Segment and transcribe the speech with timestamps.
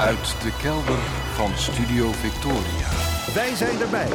[0.00, 0.98] Uit de kelder
[1.34, 2.88] van Studio Victoria.
[3.34, 4.08] Wij zijn erbij.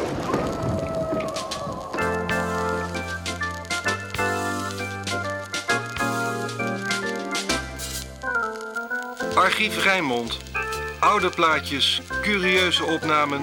[9.36, 10.38] Archief Rijnmond.
[11.00, 13.41] Oude plaatjes, curieuze opnamen,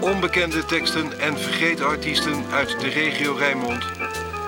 [0.00, 3.84] onbekende teksten en vergeten artiesten uit de regio Rijnmond.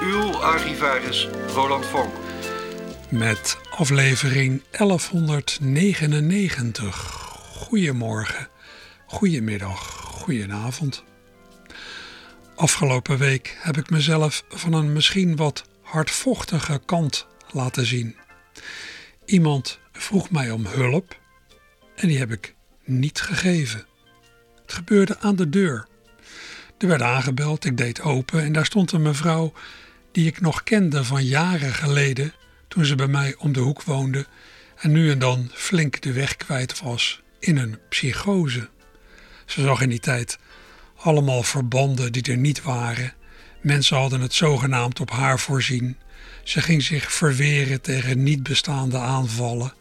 [0.03, 2.15] Uw archivaris Roland Vonk.
[3.09, 7.16] Met aflevering 1199.
[7.67, 8.49] Goedemorgen,
[9.07, 11.05] goedemiddag, goedenavond.
[12.55, 18.17] Afgelopen week heb ik mezelf van een misschien wat hardvochtige kant laten zien.
[19.25, 21.21] Iemand vroeg mij om hulp
[21.95, 23.87] en die heb ik niet gegeven.
[24.63, 25.87] Het gebeurde aan de deur.
[26.79, 29.53] Er werd aangebeld, ik deed open en daar stond een mevrouw
[30.13, 32.33] die ik nog kende van jaren geleden
[32.69, 34.27] toen ze bij mij om de hoek woonde
[34.77, 38.69] en nu en dan flink de weg kwijt was in een psychose.
[39.45, 40.39] Ze zag in die tijd
[40.97, 43.13] allemaal verbanden die er niet waren.
[43.61, 45.97] Mensen hadden het zogenaamd op haar voorzien.
[46.43, 49.73] Ze ging zich verweren tegen niet bestaande aanvallen.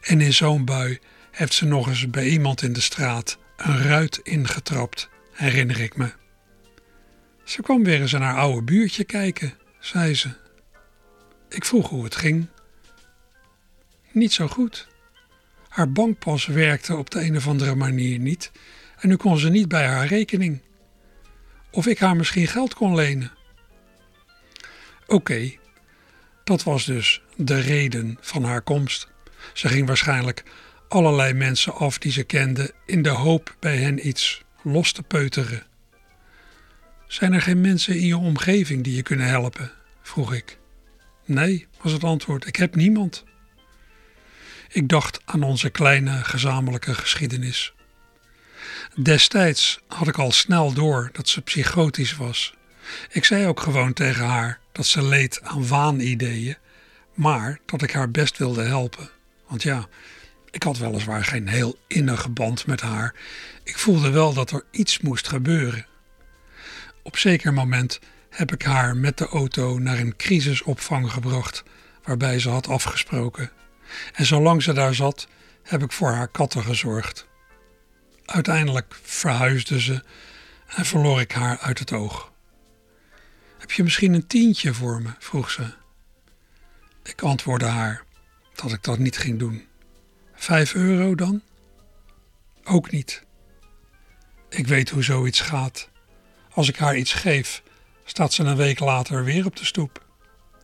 [0.00, 0.98] En in zo'n bui
[1.30, 6.12] heeft ze nog eens bij iemand in de straat een ruit ingetrapt, herinner ik me.
[7.44, 10.30] Ze kwam weer eens naar haar oude buurtje kijken, zei ze.
[11.48, 12.46] Ik vroeg hoe het ging.
[14.12, 14.88] Niet zo goed.
[15.72, 18.52] Haar bankpas werkte op de een of andere manier niet
[18.98, 20.60] en nu kon ze niet bij haar rekening.
[21.70, 23.32] Of ik haar misschien geld kon lenen.
[25.06, 25.52] Oké,
[26.44, 29.08] dat was dus de reden van haar komst.
[29.52, 30.42] Ze ging waarschijnlijk
[30.88, 35.62] allerlei mensen af die ze kende in de hoop bij hen iets los te peuteren.
[37.06, 39.72] Zijn er geen mensen in je omgeving die je kunnen helpen?
[40.02, 40.58] vroeg ik.
[41.24, 42.46] Nee, was het antwoord.
[42.46, 43.24] Ik heb niemand.
[44.74, 47.74] Ik dacht aan onze kleine gezamenlijke geschiedenis.
[49.02, 52.54] Destijds had ik al snel door dat ze psychotisch was.
[53.10, 56.56] Ik zei ook gewoon tegen haar dat ze leed aan waanideeën,
[57.14, 59.10] maar dat ik haar best wilde helpen.
[59.48, 59.88] Want ja,
[60.50, 63.14] ik had weliswaar geen heel innige band met haar.
[63.64, 65.86] Ik voelde wel dat er iets moest gebeuren.
[67.02, 67.98] Op zeker moment
[68.30, 71.62] heb ik haar met de auto naar een crisisopvang gebracht,
[72.04, 73.50] waarbij ze had afgesproken.
[74.12, 75.28] En zolang ze daar zat,
[75.62, 77.26] heb ik voor haar katten gezorgd.
[78.24, 80.02] Uiteindelijk verhuisde ze
[80.66, 82.32] en verloor ik haar uit het oog.
[83.58, 85.10] Heb je misschien een tientje voor me?
[85.18, 85.74] vroeg ze.
[87.02, 88.04] Ik antwoordde haar
[88.54, 89.66] dat ik dat niet ging doen.
[90.34, 91.42] Vijf euro dan?
[92.64, 93.22] Ook niet.
[94.48, 95.88] Ik weet hoe zoiets gaat.
[96.50, 97.62] Als ik haar iets geef,
[98.04, 100.04] staat ze een week later weer op de stoep.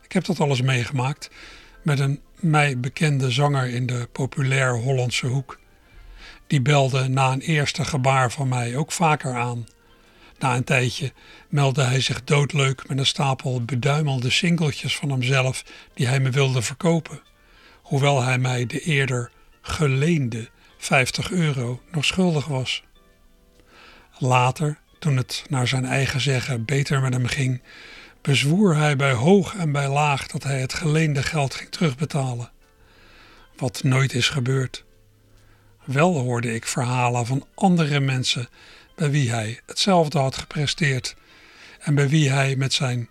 [0.03, 1.31] Ik heb dat alles meegemaakt
[1.83, 5.59] met een mij bekende zanger in de populair Hollandse hoek.
[6.47, 9.67] Die belde na een eerste gebaar van mij ook vaker aan.
[10.39, 11.13] Na een tijdje
[11.49, 16.63] meldde hij zich doodleuk met een stapel beduimelde singeltjes van hemzelf die hij me wilde
[16.63, 17.23] verkopen,
[17.83, 22.83] hoewel hij mij de eerder geleende 50 euro nog schuldig was.
[24.19, 27.63] Later, toen het naar zijn eigen zeggen beter met hem ging,
[28.29, 32.51] bezwoer hij bij hoog en bij laag dat hij het geleende geld ging terugbetalen.
[33.57, 34.85] Wat nooit is gebeurd.
[35.85, 38.49] Wel hoorde ik verhalen van andere mensen
[38.95, 41.17] bij wie hij hetzelfde had gepresteerd
[41.81, 43.09] en bij wie hij met zijn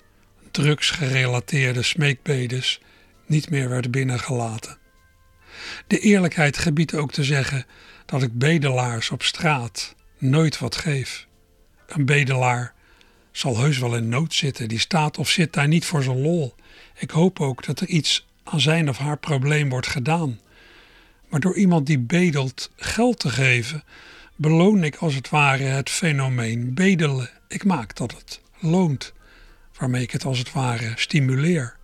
[0.51, 2.81] drugsgerelateerde smeekbedes
[3.25, 4.77] niet meer werd binnengelaten.
[5.87, 7.65] De eerlijkheid gebiedt ook te zeggen
[8.05, 11.27] dat ik bedelaars op straat nooit wat geef.
[11.87, 12.75] Een bedelaar
[13.37, 16.55] zal heus wel in nood zitten, die staat of zit daar niet voor zijn lol.
[16.95, 20.39] Ik hoop ook dat er iets aan zijn of haar probleem wordt gedaan.
[21.29, 23.83] Maar door iemand die bedelt geld te geven,
[24.35, 27.29] beloon ik als het ware het fenomeen bedelen.
[27.47, 29.13] Ik maak dat het loont,
[29.77, 31.75] waarmee ik het als het ware stimuleer.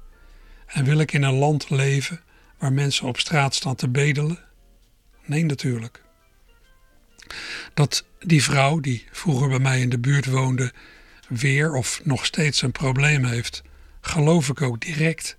[0.65, 2.21] En wil ik in een land leven
[2.57, 4.39] waar mensen op straat staan te bedelen?
[5.25, 6.01] Nee, natuurlijk.
[7.73, 10.73] Dat die vrouw die vroeger bij mij in de buurt woonde
[11.27, 13.61] weer of nog steeds een probleem heeft,
[14.01, 15.37] geloof ik ook direct.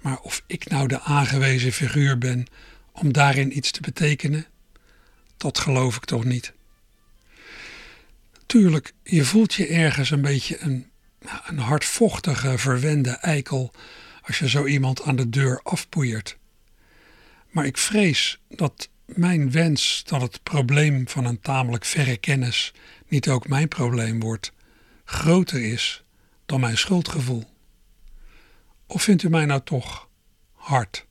[0.00, 2.46] Maar of ik nou de aangewezen figuur ben
[2.92, 4.46] om daarin iets te betekenen,
[5.36, 6.52] dat geloof ik toch niet.
[8.46, 10.90] Tuurlijk, je voelt je ergens een beetje een,
[11.46, 13.72] een hardvochtige, verwende eikel
[14.22, 16.38] als je zo iemand aan de deur afpoeiert.
[17.50, 22.72] Maar ik vrees dat mijn wens dat het probleem van een tamelijk verre kennis
[23.08, 24.52] niet ook mijn probleem wordt,
[25.10, 26.04] groter is
[26.46, 27.44] dan mijn schuldgevoel.
[28.86, 30.08] Of vindt u mij nou toch
[30.52, 31.06] hard?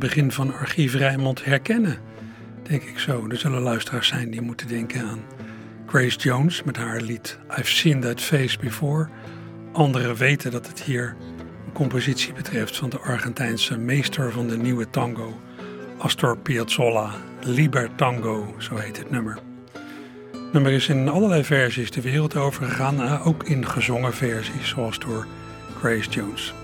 [0.00, 1.98] Het begin van Archief Rijnmond herkennen.
[2.62, 3.26] Denk ik zo.
[3.28, 5.20] Er zullen luisteraars zijn die moeten denken aan
[5.86, 9.08] Grace Jones met haar lied I've Seen That Face Before.
[9.72, 11.16] Anderen weten dat het hier
[11.66, 15.40] een compositie betreft van de Argentijnse meester van de nieuwe tango,
[15.98, 17.10] Astor Piazzolla,
[17.40, 19.38] Liber Tango, zo heet het nummer.
[20.32, 24.68] Het nummer is in allerlei versies de wereld over gegaan, eh, ook in gezongen versies,
[24.68, 25.26] zoals door
[25.78, 26.54] Grace Jones.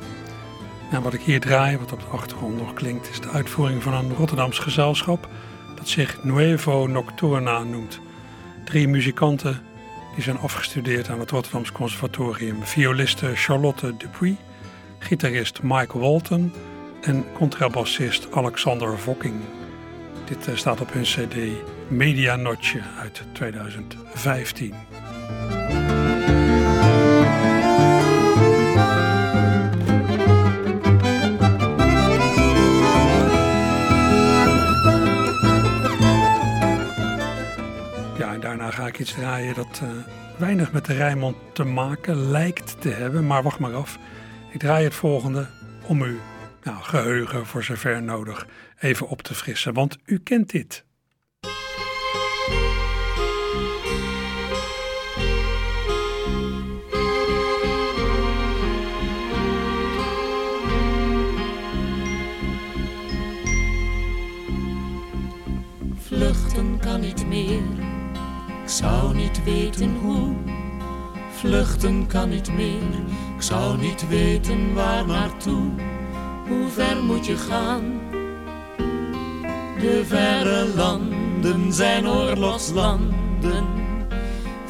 [1.01, 4.15] Wat ik hier draai, wat op de achtergrond nog klinkt, is de uitvoering van een
[4.15, 5.29] Rotterdams gezelschap
[5.77, 8.01] dat zich Nuevo Nocturna noemt.
[8.65, 9.61] Drie muzikanten
[10.15, 12.65] die zijn afgestudeerd aan het Rotterdams Conservatorium.
[12.65, 14.37] Violiste Charlotte Dupuy,
[14.99, 16.53] gitarist Mike Walton
[17.01, 19.41] en contrabassist Alexander Vokking.
[20.25, 21.37] Dit eh, staat op hun cd
[21.89, 24.75] Media Notje uit 2015.
[38.83, 39.89] Ga ik iets draaien dat uh,
[40.39, 43.27] weinig met de Rijnmond te maken lijkt te hebben.
[43.27, 43.99] Maar wacht maar af.
[44.53, 45.47] Ik draai het volgende
[45.87, 46.19] om u
[46.63, 48.47] nou, geheugen voor zover nodig
[48.81, 49.75] even op te frissen.
[49.75, 50.85] Want u kent dit.
[65.97, 67.82] Vluchten kan niet meer
[68.73, 70.35] zou niet weten hoe.
[71.33, 72.83] Vluchten kan niet meer,
[73.37, 75.71] ik zou niet weten waar naartoe.
[76.49, 78.01] Hoe ver moet je gaan?
[79.81, 83.67] De verre landen zijn oorlogslanden.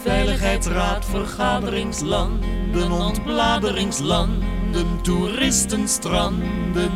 [0.02, 6.92] Veiligheidsraad, vergaderingslanden, ontbladeringslanden, toeristenstranden.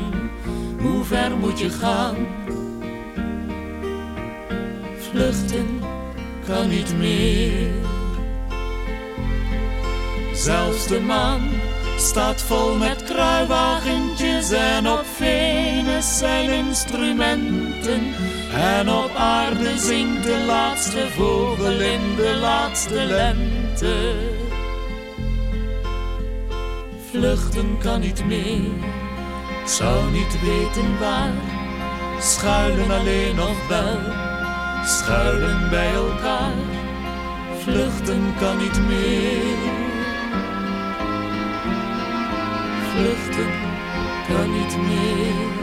[0.80, 2.16] Hoe ver moet je gaan?
[4.98, 5.86] Vluchten
[6.46, 7.70] kan niet meer.
[10.32, 11.42] Zelfs de maan
[11.96, 18.14] staat vol met kruiwagentjes en op Venus zijn instrumenten.
[18.54, 24.14] En op aarde zingt de laatste vogel in de laatste lente.
[27.10, 28.70] Vluchten kan niet meer,
[29.66, 31.32] zou niet weten waar,
[32.20, 34.25] schuilen alleen nog wel
[34.87, 36.52] schuilen bij elkaar,
[37.59, 39.57] vluchten kan niet meer.
[42.93, 43.50] Vluchten
[44.28, 45.55] kan niet meer.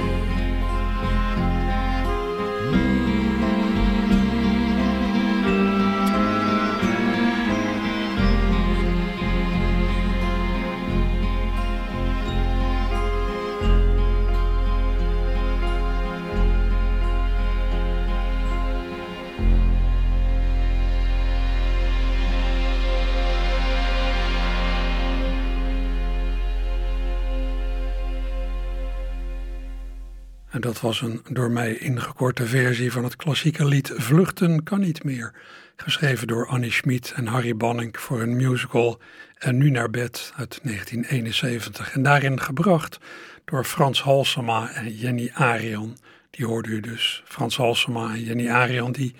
[30.63, 35.33] Dat was een door mij ingekorte versie van het klassieke lied Vluchten kan niet meer,
[35.75, 38.99] geschreven door Annie Schmid en Harry Banning voor een musical
[39.37, 41.93] En nu naar bed uit 1971.
[41.93, 42.97] En daarin gebracht
[43.45, 45.97] door Frans Halsema en Jenny Arian.
[46.29, 49.15] Die hoorde u dus, Frans Halsema en Jenny Arian, die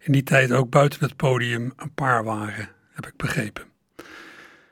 [0.00, 3.64] in die tijd ook buiten het podium een paar waren, heb ik begrepen.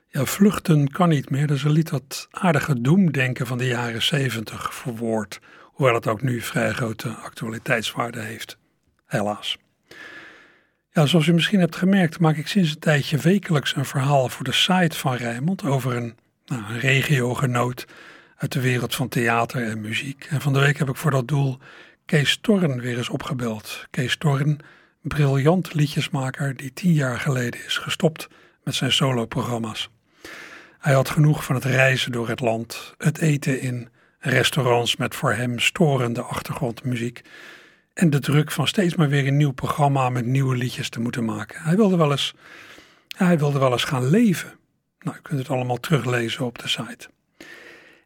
[0.08, 1.46] Ja, vluchten kan niet meer.
[1.46, 5.40] Dat is een lied dat aardige doemdenken van de jaren zeventig verwoordt
[5.78, 8.58] hoewel het ook nu vrij grote actualiteitswaarde heeft.
[9.06, 9.58] Helaas.
[10.90, 14.44] Ja, zoals u misschien hebt gemerkt, maak ik sinds een tijdje wekelijks een verhaal voor
[14.44, 16.16] de site van Rijnmond over een,
[16.46, 17.86] nou, een regiogenoot
[18.36, 20.26] uit de wereld van theater en muziek.
[20.30, 21.58] En van de week heb ik voor dat doel
[22.04, 23.86] Kees Torren weer eens opgebeld.
[23.90, 24.58] Kees Torren,
[25.02, 28.28] briljant liedjesmaker die tien jaar geleden is gestopt
[28.64, 29.90] met zijn soloprogramma's.
[30.78, 35.32] Hij had genoeg van het reizen door het land, het eten in restaurants met voor
[35.32, 37.22] hem storende achtergrondmuziek
[37.92, 41.24] en de druk van steeds maar weer een nieuw programma met nieuwe liedjes te moeten
[41.24, 41.62] maken.
[41.62, 42.34] Hij wilde wel eens,
[43.16, 44.52] hij wilde wel eens gaan leven.
[44.98, 47.08] Nou, je kunt het allemaal teruglezen op de site.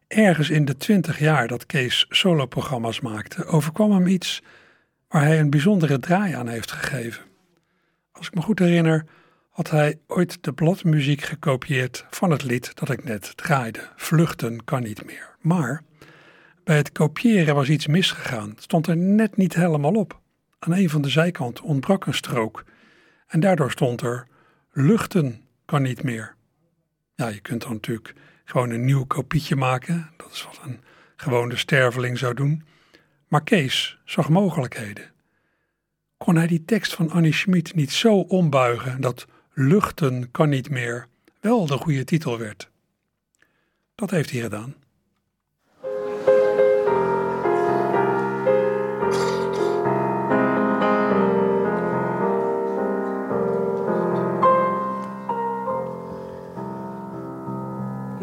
[0.07, 4.41] Ergens in de twintig jaar dat Kees soloprogramma's maakte, overkwam hem iets
[5.07, 7.23] waar hij een bijzondere draai aan heeft gegeven.
[8.11, 9.05] Als ik me goed herinner,
[9.49, 13.79] had hij ooit de bladmuziek gekopieerd van het lied dat ik net draaide.
[13.95, 15.35] Vluchten kan niet meer.
[15.39, 15.83] Maar
[16.63, 18.49] bij het kopiëren was iets misgegaan.
[18.49, 20.21] Het stond er net niet helemaal op.
[20.59, 22.63] Aan een van de zijkanten ontbrak een strook.
[23.27, 24.27] En daardoor stond er:
[24.71, 26.35] luchten kan niet meer.
[27.15, 28.13] Ja, je kunt dan natuurlijk
[28.45, 30.09] gewoon een nieuw kopietje maken.
[30.17, 30.79] Dat is wat een
[31.15, 32.63] gewoon de sterveling zou doen,
[33.27, 35.11] maar Kees zag mogelijkheden.
[36.17, 41.07] Kon hij die tekst van Annie Schmid niet zo ombuigen dat Luchten kan niet meer
[41.39, 42.69] wel de goede titel werd?
[43.95, 44.75] Dat heeft hij gedaan.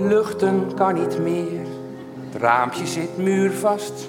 [0.09, 1.67] Luchten kan niet meer,
[2.31, 4.09] het raampje zit muurvast.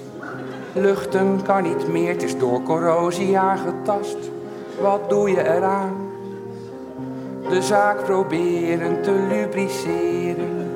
[0.72, 4.16] Luchten kan niet meer, het is door corrosie aangetast.
[4.80, 6.10] Wat doe je eraan?
[7.48, 10.70] De zaak proberen te lubriceren.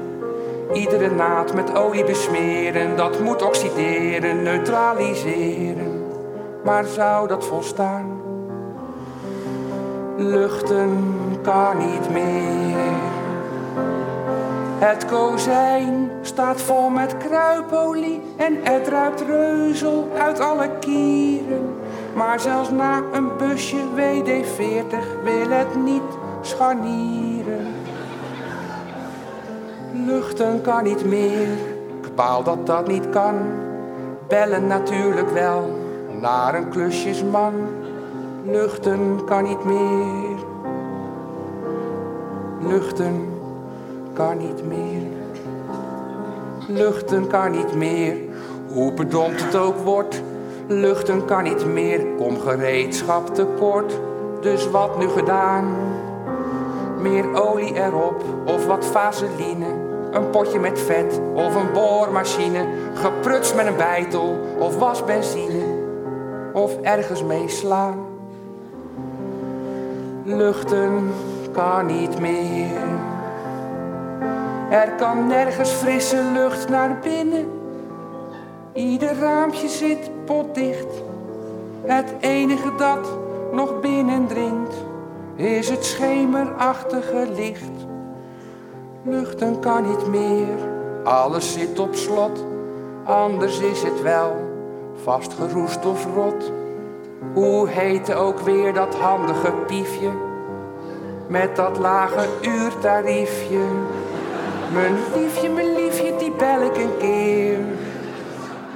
[0.72, 6.04] Iedere naad met olie besmeren, dat moet oxideren, neutraliseren.
[6.64, 8.20] Maar zou dat volstaan?
[10.16, 13.15] Luchten kan niet meer.
[14.78, 21.74] Het kozijn staat vol met kruipolie en het ruikt reuzel uit alle kieren.
[22.14, 26.02] Maar zelfs na een busje WD-40 wil het niet
[26.40, 27.66] scharnieren.
[29.92, 31.48] Luchten kan niet meer,
[31.86, 33.34] ik bepaal dat dat niet kan.
[34.28, 35.78] Bellen natuurlijk wel
[36.20, 37.54] naar een klusjesman.
[38.44, 40.38] Luchten kan niet meer.
[42.60, 43.35] Luchten
[44.16, 45.02] kan niet meer.
[46.66, 48.16] Luchten kan niet meer,
[48.72, 50.22] hoe bedompt het ook wordt.
[50.66, 54.00] Luchten kan niet meer, kom gereedschap tekort.
[54.40, 55.76] Dus wat nu gedaan?
[56.98, 59.66] Meer olie erop of wat vaseline.
[60.10, 62.66] Een potje met vet of een boormachine.
[62.94, 65.64] Geprutst met een bijtel of wasbenzine.
[66.52, 67.98] Of ergens mee slaan.
[70.24, 71.10] Luchten
[71.52, 73.14] kan niet meer.
[74.70, 77.50] Er kan nergens frisse lucht naar binnen.
[78.72, 81.02] Ieder raampje zit potdicht.
[81.84, 83.08] Het enige dat
[83.52, 84.74] nog binnendringt
[85.34, 87.70] is het schemerachtige licht.
[89.02, 90.58] Luchten kan niet meer,
[91.04, 92.44] alles zit op slot.
[93.04, 94.36] Anders is het wel
[95.02, 96.52] vastgeroest of rot.
[97.34, 100.10] Hoe heette ook weer dat handige piefje
[101.28, 103.64] met dat lage uurtariefje?
[104.72, 107.58] Mijn liefje, mijn liefje, die bel ik een keer.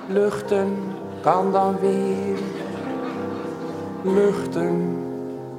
[0.08, 0.76] Luchten
[1.22, 2.38] kan dan weer.
[4.04, 4.96] Luchten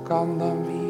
[0.04, 0.82] kan dan weer.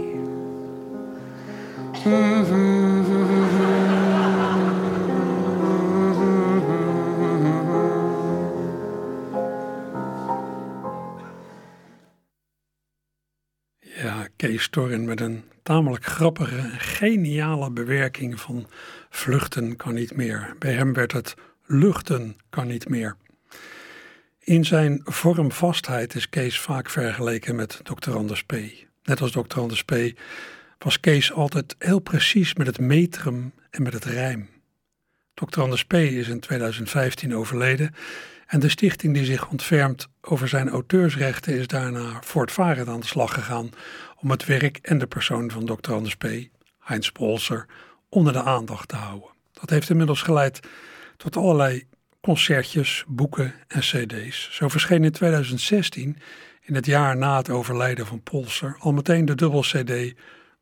[13.80, 18.68] Ja, Kees Torren met een tamelijk grappige en geniale bewerking van
[19.10, 20.56] Vluchten kan niet meer.
[20.60, 21.36] Bij hem werd het
[21.66, 23.16] luchten kan niet meer.
[24.40, 28.16] In zijn vormvastheid is Kees vaak vergeleken met Dr.
[28.16, 28.54] Anders P.
[29.04, 29.60] Net als Dr.
[29.60, 29.94] Anders P.
[30.78, 34.50] was Kees altijd heel precies met het metrum en met het rijm.
[35.34, 35.62] Dr.
[35.62, 35.94] Anders P.
[35.94, 37.96] is in 2015 overleden
[38.52, 43.34] en de stichting die zich ontfermt over zijn auteursrechten is daarna voortvarend aan de slag
[43.34, 43.70] gegaan
[44.22, 45.94] om het werk en de persoon van Dr.
[45.94, 46.26] Anders P.,
[46.80, 47.66] Heinz Polser,
[48.10, 49.30] onder de aandacht te houden.
[49.52, 50.60] Dat heeft inmiddels geleid
[51.18, 51.88] tot allerlei
[52.22, 54.50] concertjes, boeken en cd's.
[54.52, 56.18] Zo verscheen in 2016,
[56.62, 60.14] in het jaar na het overlijden van Polser, al meteen de dubbel cd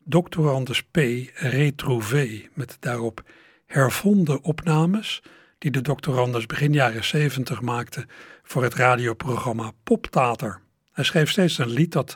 [0.04, 0.96] Doctorandus P.
[1.34, 3.22] Retrouvé, met daarop
[3.66, 5.22] hervonden opnames
[5.58, 8.06] die de doctorandus begin jaren 70 maakte
[8.42, 10.60] voor het radioprogramma Poptater.
[10.92, 12.14] Hij schreef steeds een lied dat,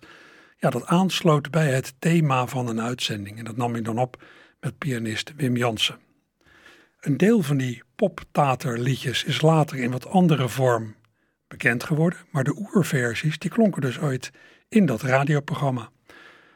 [0.64, 4.22] ja, dat aansloot bij het thema van een uitzending en dat nam hij dan op
[4.60, 5.98] met pianist Wim Jansen.
[7.00, 10.94] Een deel van die poptaterliedjes is later in wat andere vorm
[11.48, 14.30] bekend geworden, maar de oerversies die klonken dus ooit
[14.68, 15.90] in dat radioprogramma.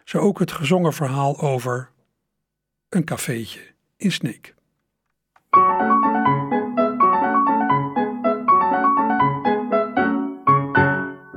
[0.05, 1.91] Zo ook het gezongen verhaal over
[2.89, 3.61] een cafeetje
[3.97, 4.55] in Sneek.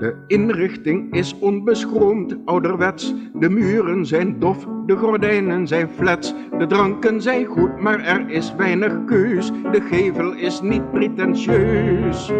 [0.01, 3.13] De inrichting is onbeschroomd, ouderwets.
[3.33, 6.33] De muren zijn dof, de gordijnen zijn flats.
[6.57, 9.51] De dranken zijn goed, maar er is weinig keus.
[9.71, 12.31] De gevel is niet pretentieus.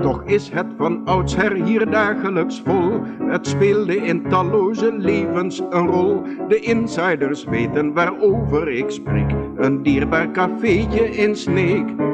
[0.00, 3.00] Toch is het van oudsher hier dagelijks vol.
[3.22, 6.22] Het speelde in talloze levens een rol.
[6.48, 9.30] De insiders weten waarover ik spreek.
[9.56, 12.09] Een dierbaar cafeetje in Sneek.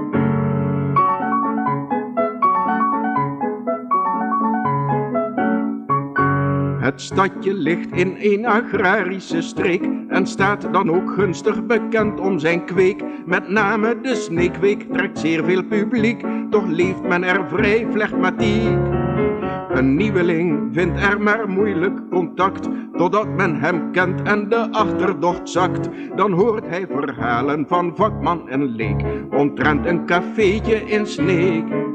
[6.86, 12.64] Het stadje ligt in een agrarische streek en staat dan ook gunstig bekend om zijn
[12.64, 13.02] kweek.
[13.24, 18.78] Met name de sneekweek trekt zeer veel publiek, toch leeft men er vrij flegmatiek.
[19.68, 25.88] Een nieuweling vindt er maar moeilijk contact, totdat men hem kent en de achterdocht zakt.
[26.16, 31.85] Dan hoort hij verhalen van vakman en leek, omtrent een cafeetje in Sneek.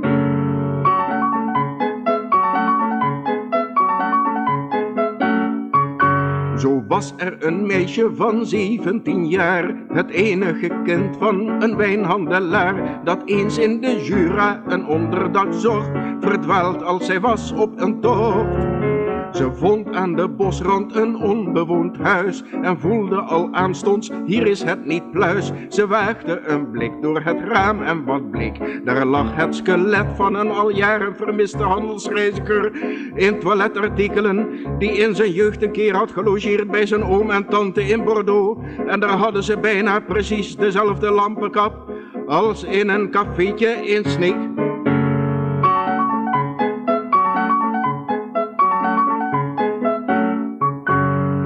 [6.92, 13.58] Was er een meisje van 17 jaar, het enige kind van een wijnhandelaar, dat eens
[13.58, 19.01] in de Jura een onderdak zocht, verdwaald als zij was op een tocht.
[19.32, 24.86] Ze vond aan de bosrand een onbewoond huis en voelde al aanstonds, hier is het
[24.86, 25.52] niet pluis.
[25.70, 30.36] Ze waagde een blik door het raam en wat bleek, daar lag het skelet van
[30.36, 32.72] een al jaren vermiste handelsreiziger
[33.16, 37.88] in toiletartikelen, die in zijn jeugd een keer had gelogeerd bij zijn oom en tante
[37.88, 38.62] in Bordeaux.
[38.88, 41.92] En daar hadden ze bijna precies dezelfde lampenkap
[42.28, 44.71] als in een cafeetje in Sneek.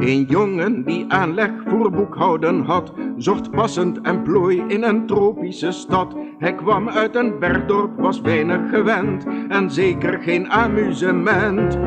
[0.05, 6.15] Een jongen die aanleg voor boekhouden had, zocht passend emplooi in een tropische stad.
[6.37, 11.77] Hij kwam uit een bergdorp, was weinig gewend en zeker geen amusement.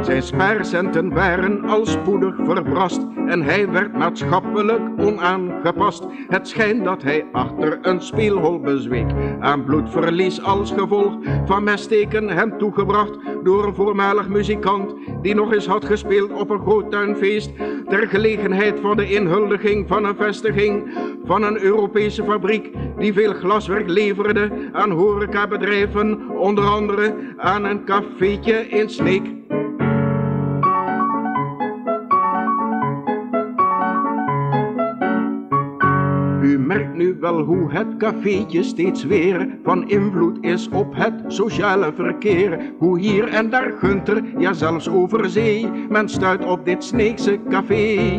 [0.00, 6.06] Zijn spaarcenten waren al spoedig verbrast en hij werd maatschappelijk onaangepast.
[6.28, 9.10] Het schijnt dat hij achter een speelhol bezweek,
[9.40, 15.66] aan bloedverlies als gevolg van messteken hem toegebracht door een voormalig muzikant die nog eens
[15.66, 17.41] had gespeeld op een groot tuinfeest
[17.88, 20.84] ter gelegenheid van de inhuldiging van een vestiging
[21.24, 28.68] van een Europese fabriek die veel glaswerk leverde aan horecabedrijven, onder andere aan een cafeetje
[28.68, 29.41] in Sneek.
[36.94, 42.72] Nu wel hoe het cafeetje steeds weer van invloed is op het sociale verkeer.
[42.78, 48.18] Hoe hier en daar Gunter, ja zelfs over zee, men stuit op dit Sneekse café.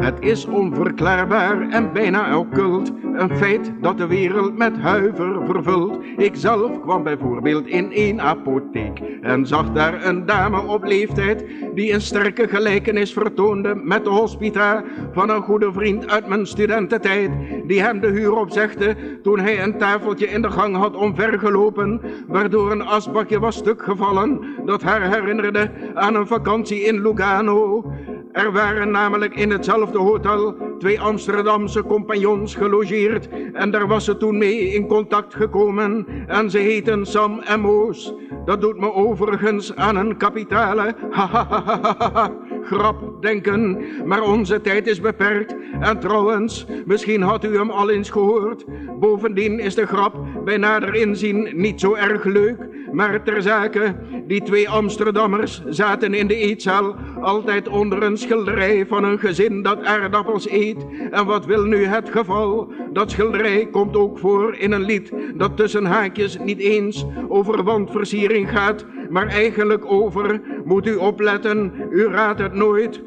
[0.00, 5.98] Het is onverklaarbaar en bijna occult, een feit dat de wereld met huiver vervult.
[6.16, 11.92] Ik zelf kwam bijvoorbeeld in een apotheek en zag daar een dame op leeftijd die
[11.92, 17.30] een sterke gelijkenis vertoonde met de hospita van een goede vriend uit mijn studententijd,
[17.66, 22.70] die hem de huur opzegde toen hij een tafeltje in de gang had omvergelopen, waardoor
[22.70, 27.84] een asbakje was stuk gevallen dat haar herinnerde aan een vakantie in Lugano.
[28.32, 33.07] Er waren namelijk in hetzelfde hotel twee Amsterdamse compagnons gelogeerd
[33.52, 38.14] en daar was ze toen mee in contact gekomen en ze heten Sam en Moos.
[38.44, 40.94] Dat doet me overigens aan een kapitale
[42.70, 45.56] grap denken, maar onze tijd is beperkt.
[45.80, 48.64] En trouwens, misschien had u hem al eens gehoord.
[49.00, 53.96] Bovendien is de grap bij nader inzien niet zo erg leuk, maar ter zake,
[54.26, 59.84] die twee Amsterdammers zaten in de eetzaal altijd onder een schilderij van een gezin dat
[59.84, 60.86] aardappels eet.
[61.10, 62.72] En wat wil nu het geval?
[62.92, 68.50] Dat schilderij komt ook voor in een lied dat tussen haakjes niet eens over wandversiering
[68.50, 73.02] gaat, maar eigenlijk over, moet u opletten, u raadt het nooit,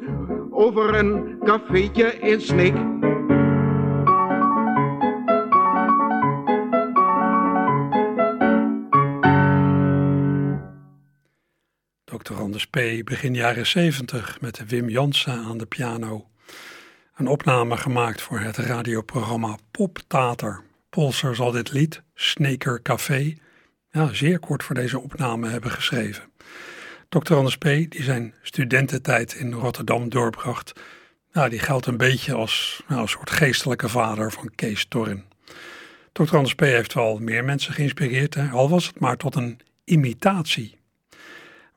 [0.50, 3.01] over een cafeetje in Sneek.
[12.52, 13.04] Anders P.
[13.04, 16.28] begin jaren 70 met Wim Jansen aan de piano.
[17.14, 20.62] Een opname gemaakt voor het radioprogramma Pop Tater.
[20.90, 23.34] Polser zal dit lied, Sneaker Café,
[23.90, 26.22] ja, zeer kort voor deze opname hebben geschreven.
[27.08, 27.34] Dr.
[27.34, 30.72] Anders P., die zijn studententijd in Rotterdam doorbracht,
[31.32, 35.24] nou, die geldt een beetje als nou, een soort geestelijke vader van Kees Torren.
[36.12, 36.36] Dr.
[36.36, 36.60] Anders P.
[36.60, 40.80] heeft wel meer mensen geïnspireerd, hè, al was het maar tot een imitatie.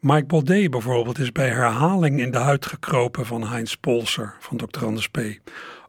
[0.06, 4.86] Mike Baudet bijvoorbeeld is bij herhaling in de huid gekropen van Heinz Polser van Dr.
[4.86, 5.20] Anders P.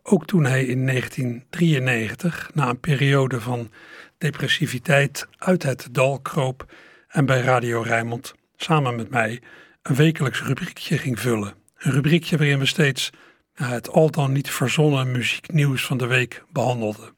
[0.02, 3.70] Ook toen hij in 1993, na een periode van
[4.18, 6.72] depressiviteit, uit het dal kroop
[7.08, 9.42] en bij Radio Rijnmond samen met mij
[9.82, 11.54] een wekelijks rubriekje ging vullen.
[11.78, 13.10] Een rubriekje waarin we steeds
[13.54, 17.14] het al dan niet verzonnen muzieknieuws van de week behandelden.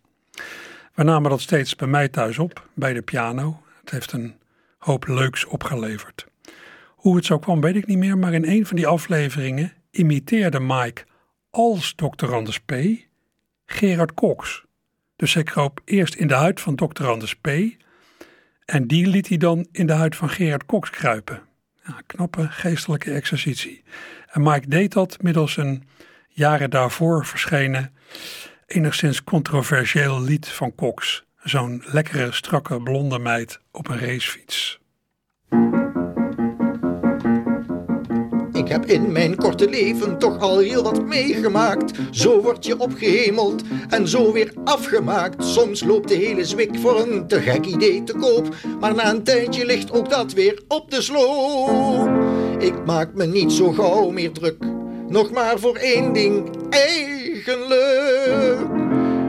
[0.94, 3.62] We namen dat steeds bij mij thuis op, bij de piano.
[3.80, 4.34] Het heeft een
[4.78, 6.27] hoop leuks opgeleverd.
[6.98, 10.60] Hoe het zo kwam weet ik niet meer, maar in een van die afleveringen imiteerde
[10.60, 11.04] Mike
[11.50, 12.34] als Dr.
[12.34, 12.72] Anders P.
[13.66, 14.64] Gerard Cox.
[15.16, 17.06] Dus hij kroop eerst in de huid van Dr.
[17.06, 17.48] Anders P.
[18.64, 21.42] En die liet hij dan in de huid van Gerard Cox kruipen.
[21.84, 23.82] Ja, knappe geestelijke exercitie.
[24.26, 25.88] En Mike deed dat middels een
[26.28, 27.94] jaren daarvoor verschenen
[28.66, 31.24] enigszins controversieel lied van Cox.
[31.42, 34.80] Zo'n lekkere, strakke blonde meid op een racefiets.
[38.68, 41.98] Ik heb in mijn korte leven toch al heel wat meegemaakt.
[42.10, 45.44] Zo word je opgehemeld en zo weer afgemaakt.
[45.44, 48.54] Soms loopt de hele zwik voor een te gek idee te koop.
[48.80, 52.10] Maar na een tijdje ligt ook dat weer op de sloop.
[52.58, 54.64] Ik maak me niet zo gauw meer druk.
[55.08, 58.66] Nog maar voor één ding eigenlijk.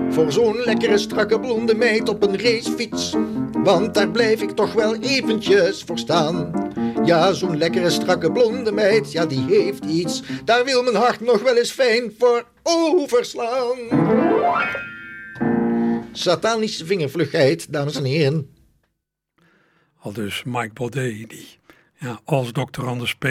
[0.10, 3.16] Voor zo'n lekkere strakke blonde meid op een racefiets.
[3.64, 6.52] Want daar blijf ik toch wel eventjes voor staan.
[7.10, 10.22] Ja, zo'n lekkere strakke blonde meid, ja die heeft iets.
[10.46, 13.78] Daar wil mijn hart nog wel eens fijn voor overslaan.
[16.12, 18.56] Satanische vingervlugheid, dames en heren.
[20.00, 21.48] Al dus Mike Baudet, die
[22.00, 22.86] ja, als Dr.
[22.86, 23.28] Anders P.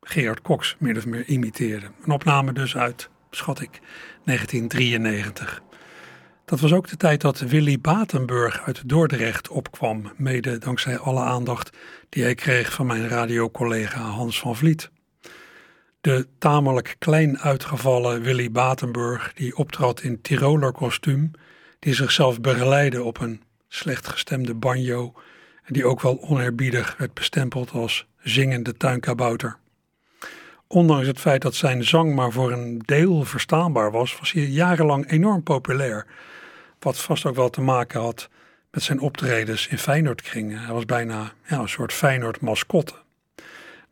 [0.00, 1.86] Gerard Cox meer of meer imiteerde.
[2.04, 3.80] Een opname dus uit, schat ik,
[4.24, 5.62] 1993.
[6.52, 11.76] Dat was ook de tijd dat Willy Batenburg uit Dordrecht opkwam, mede dankzij alle aandacht
[12.08, 14.90] die hij kreeg van mijn radiocollega Hans van Vliet.
[16.00, 21.30] De tamelijk klein uitgevallen Willy Batenburg, die optrad in Tiroler kostuum,
[21.78, 25.12] die zichzelf begeleidde op een slecht gestemde banjo
[25.62, 29.56] en die ook wel oneerbiedig werd bestempeld als zingende tuinkabouter.
[30.66, 35.10] Ondanks het feit dat zijn zang maar voor een deel verstaanbaar was, was hij jarenlang
[35.10, 36.06] enorm populair.
[36.82, 38.28] Wat vast ook wel te maken had
[38.70, 40.58] met zijn optredens in Feyenoordkringen.
[40.58, 42.94] Hij was bijna ja, een soort Feyenoord-mascotte.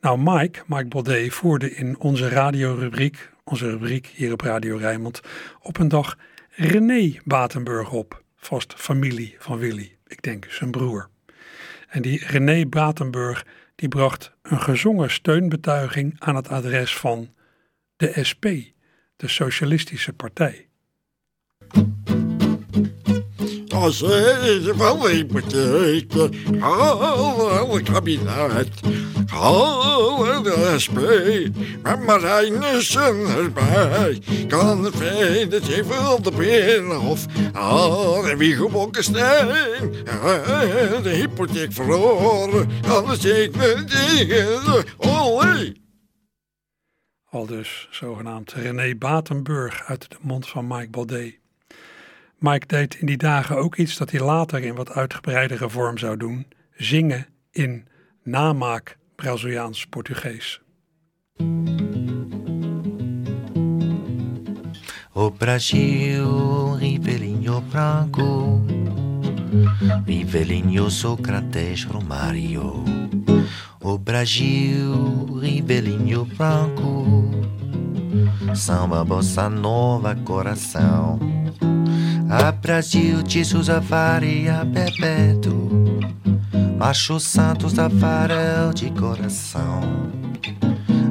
[0.01, 5.21] Nou, Mike, Mike Baudet, voerde in onze radiorubriek, onze rubriek hier op Radio Rijnmond,
[5.61, 6.17] op een dag
[6.51, 8.23] René Batenburg op.
[8.37, 11.09] Vast familie van Willy, ik denk zijn broer.
[11.89, 17.35] En die René Batenburg die bracht een gezongen steunbetuiging aan het adres van
[17.97, 18.45] de SP,
[19.17, 20.69] de Socialistische Partij.
[23.75, 24.75] Als de
[25.09, 26.13] hypotheek,
[26.59, 28.81] halen het kabinet,
[29.27, 30.99] halen de SP,
[31.83, 34.83] met Marijnissen erbij, kan
[35.49, 39.49] dat je van de binnenhof, halen wie gebokken steen,
[41.03, 42.69] de hypotheek verloren,
[43.45, 45.73] ik me tegen, olé.
[47.31, 51.40] Al dus zogenaamd René Batenburg uit de mond van Mike Baudet.
[52.41, 56.17] Mike deed in die dagen ook iets dat hij later in wat uitgebreidere vorm zou
[56.17, 57.87] doen: zingen in
[58.23, 60.61] namaak Braziliaans-Portugees.
[65.13, 68.61] O Brasil, Rivelinho Branco,
[70.07, 72.83] Rivelinho Socrates Romário.
[73.79, 77.29] O Brasil, Rivelinho Branco,
[78.53, 81.19] samba, bossa nova, coração.
[82.31, 85.69] A Brasil de Souza Faria Bebeto.
[86.79, 89.83] Macho Santos da Farel de coração.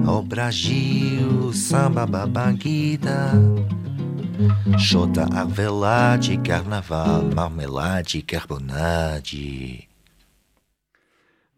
[0.07, 3.33] Ao Brasil, samba babanguida
[4.77, 9.87] Xota arvelade, carnaval, marmelade, carbonade.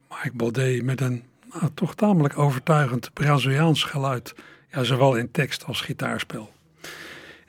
[0.10, 4.36] Mike Baudet met een nou, toch tamelijk overtuigend Braziliaans geluid,
[4.72, 6.52] ja, zowel in tekst als gitaarspel.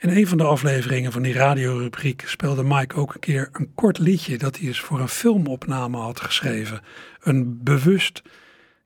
[0.02, 3.98] In een van de afleveringen van die radiorubriek speelde Mike ook een keer een kort
[3.98, 6.80] liedje dat hij eens voor een filmopname had geschreven.
[7.20, 8.22] Een bewust,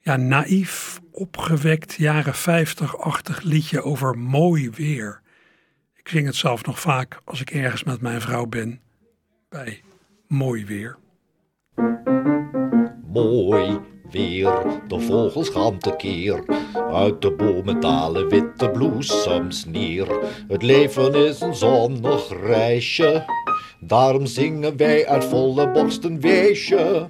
[0.01, 5.21] ja, naïef, opgewekt, jaren 50-achtig liedje over mooi weer.
[5.95, 8.81] Ik zing het zelf nog vaak als ik ergens met mijn vrouw ben,
[9.49, 9.83] bij
[10.29, 10.97] mooi weer.
[13.13, 14.53] Mooi weer,
[14.89, 16.45] de vogels gaan tekeer.
[16.93, 20.07] Uit de bomen dalen witte bloesems neer.
[20.49, 23.25] Het leven is een zonnig reisje.
[23.81, 27.09] Daarom zingen wij uit volle borst een weesje.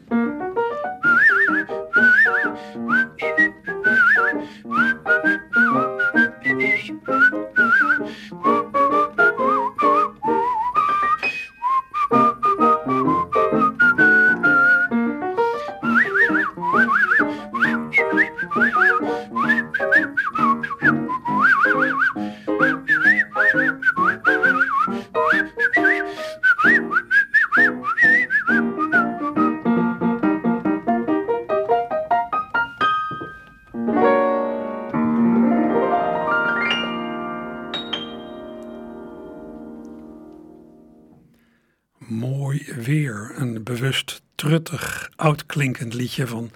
[45.27, 46.51] Truttig, oudklinkend liedje van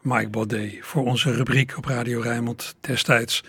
[0.00, 0.78] Mike Baudet.
[0.80, 3.44] Voor onze rubriek op Radio Rijnmond destijds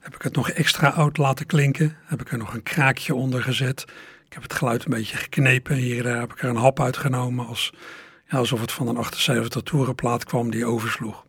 [0.00, 1.96] heb ik het nog extra oud laten klinken.
[2.04, 3.84] Heb ik er nog een kraakje onder gezet.
[4.26, 5.76] Ik heb het geluid een beetje geknepen.
[5.76, 7.46] Hier daar heb ik er een hap uitgenomen.
[7.46, 7.72] Als,
[8.28, 11.24] ja, alsof het van een 78 toerenplaat kwam die oversloeg.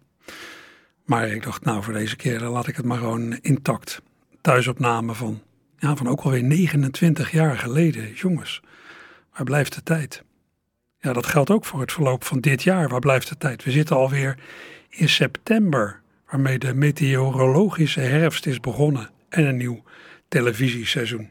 [1.05, 4.01] Maar ik dacht, nou voor deze keer laat ik het maar gewoon intact.
[4.41, 5.41] Thuisopname van,
[5.77, 8.13] ja, van ook alweer 29 jaar geleden.
[8.13, 8.61] Jongens,
[9.33, 10.25] waar blijft de tijd?
[10.99, 12.89] Ja, dat geldt ook voor het verloop van dit jaar.
[12.89, 13.63] Waar blijft de tijd?
[13.63, 14.37] We zitten alweer
[14.89, 19.83] in september, waarmee de meteorologische herfst is begonnen en een nieuw
[20.27, 21.29] televisieseizoen.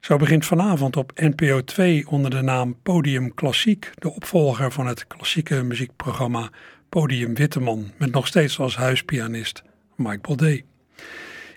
[0.00, 5.06] Zo begint vanavond op NPO 2 onder de naam Podium Klassiek, de opvolger van het
[5.06, 6.50] klassieke muziekprogramma
[6.88, 9.62] Podium Witteman, met nog steeds als huispianist
[9.96, 10.64] Mike Baudet.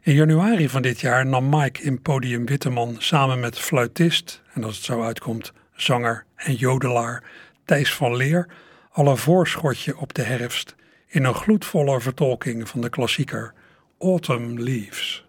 [0.01, 4.75] In januari van dit jaar nam Mike in Podium Witteman samen met fluitist, en als
[4.75, 7.23] het zo uitkomt, zanger en jodelaar
[7.65, 8.47] Thijs van Leer
[8.91, 10.75] al een voorschotje op de herfst
[11.07, 13.53] in een gloedvolle vertolking van de klassieker
[13.99, 15.26] Autumn Leaves.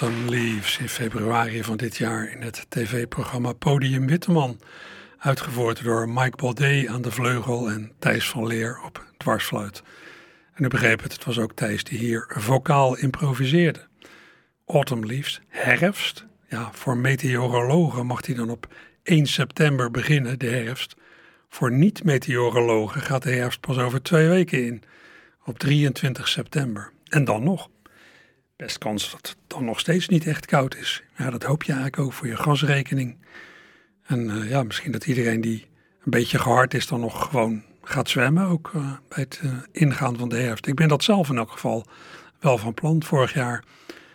[0.00, 4.60] Autumn Leaves in februari van dit jaar in het tv-programma Podium Witteman.
[5.18, 9.82] Uitgevoerd door Mike Baudet aan de vleugel en Thijs van Leer op dwarsfluit.
[10.54, 13.86] En u begreep het, het was ook Thijs die hier vocaal improviseerde.
[14.66, 16.26] Autumn Leaves, herfst.
[16.48, 20.96] Ja, voor meteorologen mag die dan op 1 september beginnen, de herfst.
[21.48, 24.82] Voor niet-meteorologen gaat de herfst pas over twee weken in,
[25.44, 26.92] op 23 september.
[27.08, 27.68] En dan nog
[28.58, 31.02] best kans dat het dan nog steeds niet echt koud is.
[31.16, 33.16] Ja, dat hoop je eigenlijk ook voor je gasrekening.
[34.02, 35.66] En uh, ja, misschien dat iedereen die
[36.04, 40.18] een beetje gehard is dan nog gewoon gaat zwemmen, ook uh, bij het uh, ingaan
[40.18, 40.66] van de herfst.
[40.66, 41.86] Ik ben dat zelf in elk geval
[42.40, 43.02] wel van plan.
[43.02, 43.64] Vorig jaar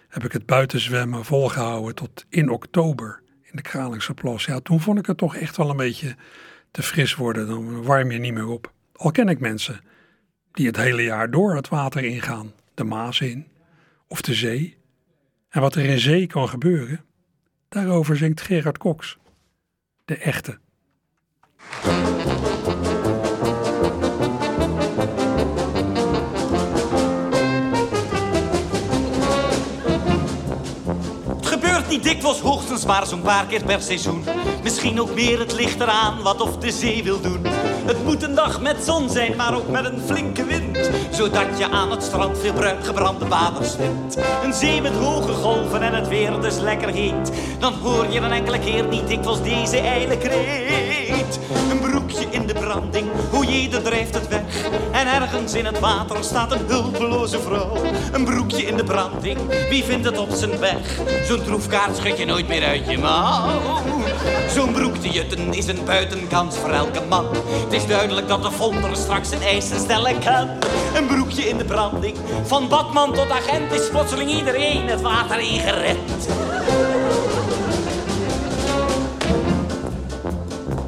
[0.08, 4.46] heb ik het buitenzwemmen volgehouden tot in oktober in de Kralingse Plas.
[4.46, 6.16] Ja, toen vond ik het toch echt wel een beetje
[6.72, 7.48] te fris worden.
[7.48, 8.72] Dan warm je niet meer op.
[8.94, 9.82] Al ken ik mensen
[10.52, 13.52] die het hele jaar door het water ingaan de Maas in
[14.08, 14.78] of de zee.
[15.50, 17.06] En wat er in zee kan gebeuren,
[17.70, 19.18] daarover zingt Gerard Cox,
[20.06, 20.60] de echte.
[31.94, 34.24] niet dikwijls hoogstens maar zo'n paar keer per seizoen.
[34.64, 37.53] Misschien ook meer, het ligt eraan wat of de zee wil doen.
[37.86, 40.90] Het moet een dag met zon zijn, maar ook met een flinke wind.
[41.12, 44.18] Zodat je aan het strand veel bruin gebrande waters vindt.
[44.44, 47.32] Een zee met hoge golven en het weer dus lekker heet.
[47.60, 51.40] Dan hoor je een enkele keer niet dikwijls deze ijle kreet.
[52.34, 54.42] In de branding, hoe jeder drijft het weg.
[54.92, 57.78] En ergens in het water staat een hulpeloze vrouw.
[58.12, 59.38] Een broekje in de branding,
[59.70, 61.00] wie vindt het op zijn weg?
[61.28, 63.50] Zo'n troefkaart schud je nooit meer uit je mouw.
[64.50, 67.26] Zo'n broek te jutten is een buitenkans voor elke man.
[67.64, 70.50] Het is duidelijk dat de vonder straks een eisen stellen kan.
[70.96, 75.98] Een broekje in de branding, van badman tot agent is plotseling iedereen het water ingered.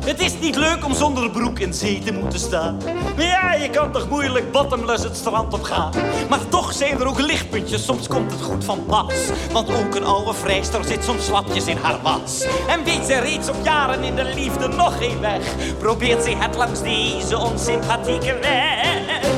[0.05, 2.77] Het is niet leuk om zonder broek in zee te moeten staan.
[3.17, 5.91] Ja, je kan toch moeilijk bottomless het strand op gaan.
[6.29, 9.13] Maar toch zijn er ook lichtpuntjes, soms komt het goed van pas.
[9.51, 12.45] Want ook een oude vrijster zit soms slapjes in haar was.
[12.67, 15.55] En weet ze reeds op jaren in de liefde nog geen weg.
[15.79, 19.34] Probeert ze het langs deze onsympathieke weg.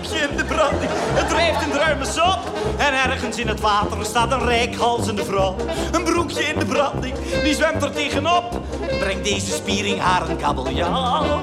[0.00, 2.38] Een broekje in de branding, het drijft in ruime sop.
[2.76, 5.56] En ergens in het water staat een rijkhalzende vrouw.
[5.92, 8.60] Een broekje in de branding, die zwemt er tegenop.
[9.00, 11.40] Breng deze spiering haar een kabeljauw.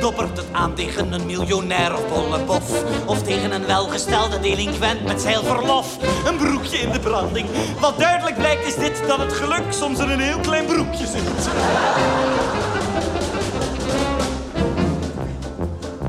[0.00, 2.82] Doppert het aan tegen een miljonair of bollebof.
[3.06, 5.96] Of tegen een welgestelde delinquent met zeilverlof.
[6.26, 7.48] Een broekje in de branding.
[7.80, 11.48] Wat duidelijk blijkt is dit dat het geluk soms in een heel klein broekje zit.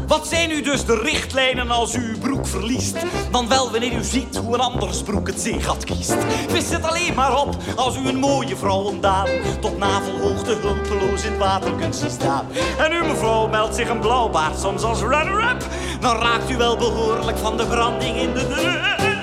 [0.09, 2.97] Wat zijn nu dus de richtlijnen als u uw broek verliest?
[3.31, 6.15] Dan wel wanneer u ziet hoe een anders broek het zeegat kiest.
[6.47, 9.27] Vis het alleen maar op als u een mooie vrouw ontdaan.
[9.61, 12.47] Tot navelhoogte hulpeloos in het water kunt zien staan.
[12.77, 15.65] En uw mevrouw meldt zich een blauwbaard soms als runner-up.
[15.99, 19.18] Dan raakt u wel behoorlijk van de branding in de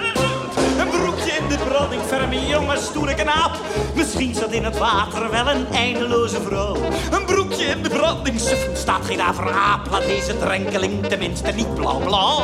[1.77, 3.57] broekje in de branding, ferme jongen, stoere knaap.
[3.95, 6.77] Misschien zat in het water wel een eindeloze vrouw.
[7.11, 8.41] Een broekje in de branding,
[8.75, 9.91] staat geen averaap.
[9.91, 12.43] Laat deze drenkeling tenminste niet blauw-blauw.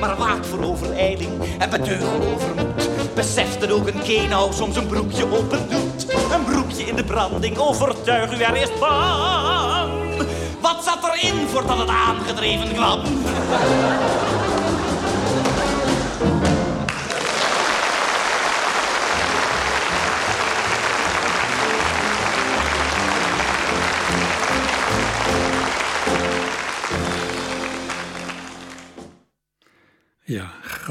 [0.00, 2.88] Maar waak voor overijling en beteugel overmoed.
[3.14, 6.12] Beseft dat ook een kenau soms een broekje open doet.
[6.32, 9.90] Een broekje in de branding, overtuig u er eerst van.
[10.60, 13.00] Wat zat erin voordat het aangedreven kwam?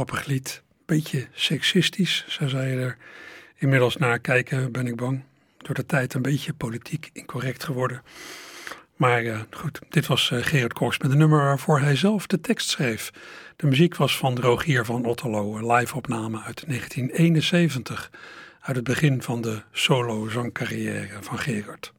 [0.04, 0.64] Grappig lied.
[0.86, 2.97] Beetje seksistisch, zo zou je er
[3.58, 5.24] inmiddels naar kijken, ben ik bang.
[5.58, 8.01] Door de tijd een beetje politiek incorrect geworden.
[8.95, 12.41] Maar uh, goed, dit was uh, Gerard Cox met een nummer waarvoor hij zelf de
[12.41, 13.12] tekst schreef.
[13.56, 18.12] De muziek was van Rogier van Otterlo, een live-opname uit 1971.
[18.62, 21.93] Uit het begin van de solo-zangcarrière van Gerard.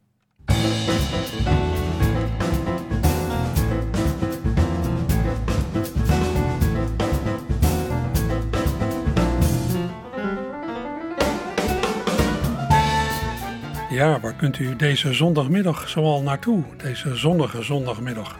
[13.95, 16.63] Ja, waar kunt u deze zondagmiddag zoal naartoe?
[16.77, 18.39] Deze zonnige zondagmiddag.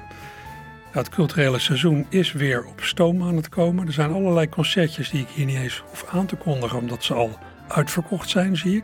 [0.92, 3.88] Het culturele seizoen is weer op stoom aan het komen.
[3.88, 7.14] Er zijn allerlei concertjes die ik hier niet eens hoef aan te kondigen, omdat ze
[7.14, 8.84] al uitverkocht zijn, zie ik.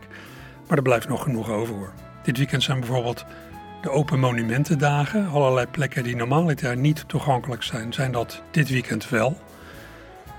[0.67, 1.93] Maar er blijft nog genoeg over hoor.
[2.23, 3.25] Dit weekend zijn bijvoorbeeld
[3.81, 5.27] de Open Monumentendagen.
[5.27, 9.37] Allerlei plekken die normaal jaar niet toegankelijk zijn, zijn dat dit weekend wel.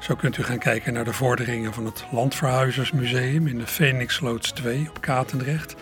[0.01, 4.89] Zo kunt u gaan kijken naar de vorderingen van het Landverhuizersmuseum in de Phoenixloods 2
[4.89, 5.75] op Katendrecht.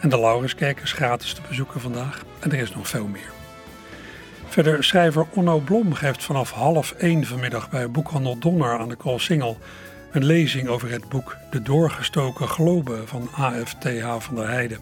[0.00, 2.24] En de Laurenskerk is gratis te bezoeken vandaag.
[2.38, 3.30] En er is nog veel meer.
[4.46, 9.58] Verder schrijver Onno Blom geeft vanaf half één vanmiddag bij boekhandel Donner aan de Koolsingel
[10.12, 14.78] een lezing over het boek De Doorgestoken Globe van AFTH van der Heijden.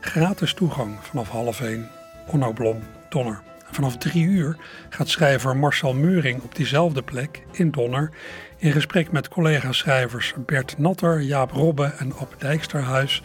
[0.00, 1.88] Gratis toegang vanaf half één.
[2.26, 3.42] Onno Blom, Donner.
[3.68, 4.56] En vanaf drie uur
[4.88, 8.10] gaat schrijver Marcel Meuring op diezelfde plek in Donner
[8.56, 13.22] in gesprek met collega-schrijvers Bert Natter, Jaap Robbe en Op Dijksterhuis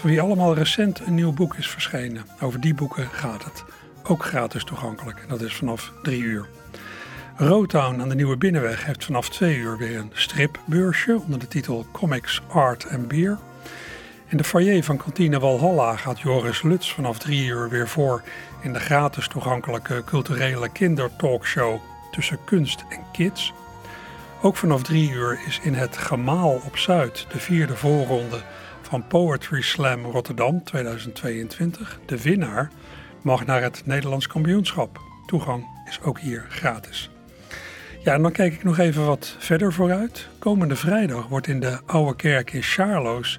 [0.00, 2.24] voor wie allemaal recent een nieuw boek is verschenen.
[2.40, 3.64] Over die boeken gaat het.
[4.02, 5.18] Ook gratis toegankelijk.
[5.18, 6.46] En dat is vanaf 3 uur.
[7.36, 11.86] Rotown aan de Nieuwe Binnenweg heeft vanaf 2 uur weer een stripbeursje onder de titel
[11.92, 13.38] Comics, Art en Beer.
[14.26, 18.22] In de foyer van kantine Walhalla gaat Joris Luts vanaf 3 uur weer voor
[18.62, 21.80] in de gratis toegankelijke culturele kindertalkshow
[22.10, 23.52] tussen kunst en kids.
[24.42, 28.42] Ook vanaf drie uur is in het Gemaal op Zuid de vierde voorronde
[28.90, 32.00] van Poetry Slam Rotterdam 2022.
[32.06, 32.70] De winnaar
[33.22, 35.00] mag naar het Nederlands kampioenschap.
[35.26, 37.10] Toegang is ook hier gratis.
[38.04, 40.28] Ja, en dan kijk ik nog even wat verder vooruit.
[40.38, 43.38] Komende vrijdag wordt in de Oude Kerk in Charloes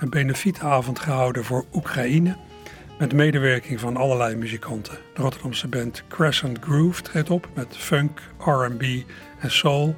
[0.00, 2.36] een benefietavond gehouden voor Oekraïne.
[2.98, 4.98] Met medewerking van allerlei muzikanten.
[5.14, 8.82] De Rotterdamse band Crescent Groove treedt op met funk, RB
[9.38, 9.96] en soul.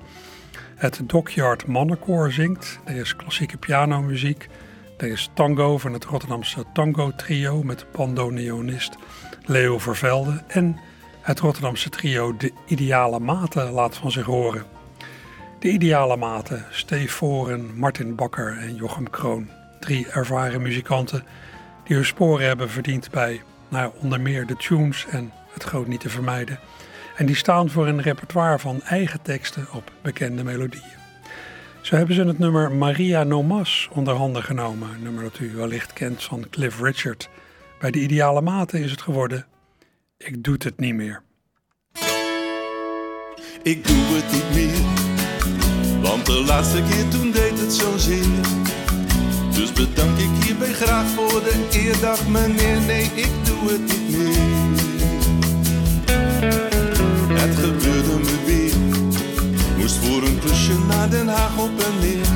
[0.74, 2.78] Het Dockyard Mannenkoor zingt.
[2.84, 4.48] Er is klassieke pianomuziek.
[4.96, 8.96] Er is tango van het Rotterdamse Tango Trio met bandoneonist
[9.44, 10.42] Leo Vervelde.
[10.46, 10.78] En
[11.20, 14.64] het Rotterdamse trio De Ideale Maten laat van zich horen.
[15.58, 19.48] De Ideale Maten, Steve Voren, Martin Bakker en Jochem Kroon.
[19.80, 21.24] Drie ervaren muzikanten
[21.84, 26.00] die hun sporen hebben verdiend bij nou, onder meer de tunes en het groot niet
[26.00, 26.58] te vermijden.
[27.16, 31.03] En die staan voor een repertoire van eigen teksten op bekende melodieën.
[31.84, 36.22] Zo hebben ze het nummer Maria Nomas onder handen genomen, nummer dat u wellicht kent
[36.22, 37.28] van Cliff Richard.
[37.80, 39.46] Bij de ideale mate is het geworden
[40.16, 41.22] Ik doe het niet meer.
[43.62, 44.82] Ik doe het niet meer,
[46.02, 48.40] want de laatste keer toen deed het zo zeer.
[49.54, 52.80] Dus bedank ik hierbij graag voor de eerdag, meneer.
[52.80, 54.36] Nee, ik doe het niet meer.
[57.40, 58.63] Het gebeurde me weer.
[59.84, 62.26] Moest voor een klusje naar Den Haag op en neer.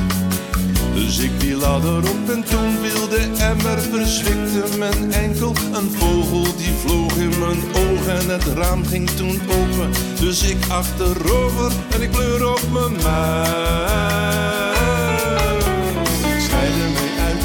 [0.93, 5.55] Dus ik die ladder op en toen wilde emmer verzwikte mijn enkel.
[5.73, 9.89] Een vogel die vloog in mijn ogen en het raam ging toen open.
[10.19, 13.97] Dus ik achterover en ik kleur op mijn muil.
[16.35, 17.43] Ik schrijf ermee uit,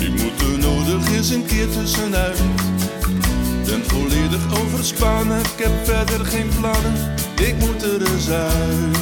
[0.00, 2.38] ik moet er nodig eens een keer tussenuit.
[3.64, 8.96] Ben volledig overspannen, ik heb verder geen plannen, ik moet er eens uit.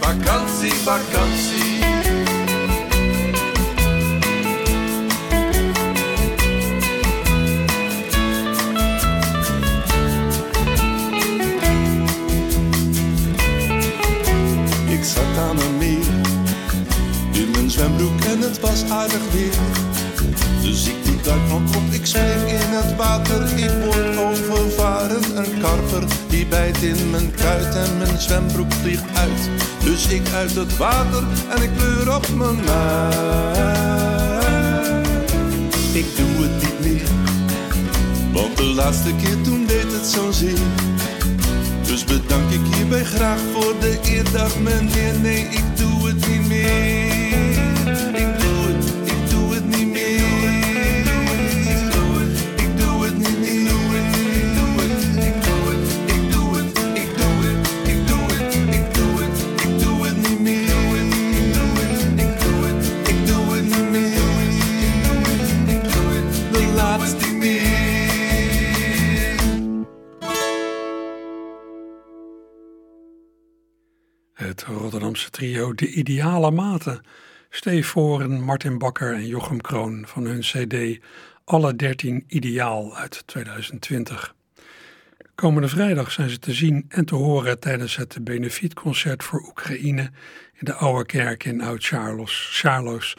[0.00, 1.78] Vakantie, vakantie.
[14.88, 16.06] Ik zat aan een meer,
[17.32, 19.54] in mijn zwembroek en het was aardig weer.
[20.62, 20.99] Dus ik
[22.00, 23.58] ik spring in het water.
[23.58, 29.48] Ik word overvaren, een karper die bijt in mijn kuit en mijn zwembroek vliegt uit.
[29.84, 33.88] Dus ik uit het water en ik kleur op mijn muil.
[35.92, 37.08] Ik doe het niet meer,
[38.32, 40.58] want de laatste keer toen deed het zo zeer.
[41.82, 45.18] Dus bedank ik hierbij graag voor de eerdag, meneer.
[45.20, 47.09] Nee, ik doe het niet meer.
[75.68, 77.00] De Ideale Maten.
[77.50, 81.00] Steve Voren, Martin Bakker en Jochem Kroon van hun cd
[81.44, 84.34] Alle 13 Ideaal uit 2020.
[85.34, 90.02] Komende vrijdag zijn ze te zien en te horen tijdens het benefietconcert voor Oekraïne
[90.54, 92.48] in de Oude Kerk in Oud-Charlos.
[92.52, 93.16] Charlos.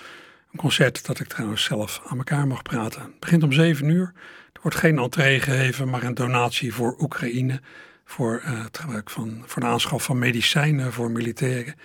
[0.52, 3.02] Een concert dat ik trouwens zelf aan elkaar mag praten.
[3.02, 4.12] Het begint om 7 uur.
[4.54, 7.62] Er wordt geen entree gegeven, maar een donatie voor Oekraïne
[8.06, 11.76] voor eh, het gebruik van voor de aanschaf van medicijnen voor militairen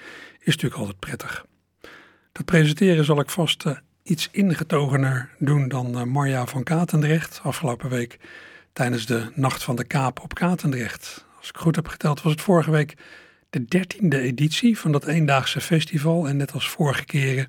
[0.46, 1.46] is natuurlijk altijd prettig.
[2.32, 7.90] Dat presenteren zal ik vast eh, iets ingetogener doen dan uh, Marja van Katendrecht afgelopen
[7.90, 8.18] week
[8.72, 11.24] tijdens de Nacht van de Kaap op Katendrecht.
[11.38, 12.94] Als ik goed heb geteld was het vorige week
[13.50, 17.48] de dertiende editie van dat eendaagse festival en net als vorige keren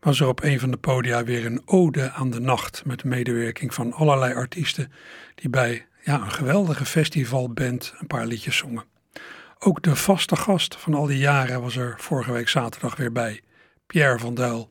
[0.00, 3.74] was er op een van de podia weer een ode aan de nacht met medewerking
[3.74, 4.92] van allerlei artiesten
[5.34, 8.95] die bij ja, een geweldige festivalband een paar liedjes zongen.
[9.58, 13.40] Ook de vaste gast van al die jaren was er vorige week zaterdag weer bij,
[13.86, 14.70] Pierre van Duil.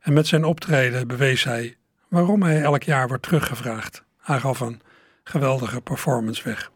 [0.00, 1.76] En met zijn optreden bewees hij
[2.08, 4.04] waarom hij elk jaar wordt teruggevraagd.
[4.18, 4.80] Hij gaf een
[5.24, 6.70] geweldige performance weg.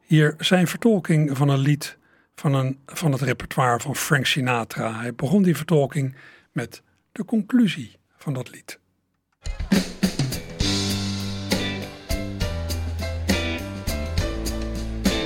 [0.00, 1.98] Hier zijn vertolking van een lied
[2.34, 5.00] van, een, van het repertoire van Frank Sinatra.
[5.00, 6.16] Hij begon die vertolking
[6.52, 8.78] met de conclusie van dat lied.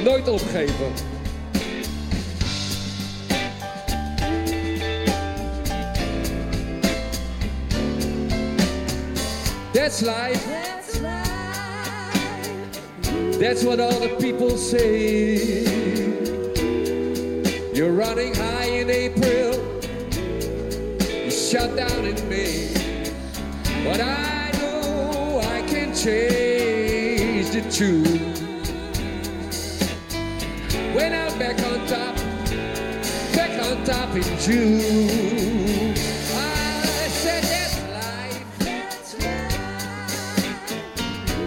[0.05, 0.93] Nooit opgeven.
[9.73, 10.47] That's life.
[10.47, 11.25] That's life.
[13.65, 15.65] What all the people say.
[17.73, 19.55] You're running high in April,
[21.01, 22.69] you shut down in May.
[23.83, 28.54] But I know I can change the tune.
[30.95, 32.15] When I'm back on top,
[33.35, 35.91] back on top in June.
[36.33, 39.19] I said that's life.